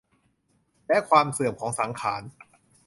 [0.87, 2.21] และความเสื่อมของสังขาร